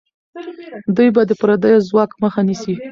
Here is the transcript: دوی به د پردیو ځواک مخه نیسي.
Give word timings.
دوی 0.95 1.09
به 1.15 1.21
د 1.29 1.31
پردیو 1.41 1.85
ځواک 1.89 2.11
مخه 2.21 2.41
نیسي. 2.47 2.73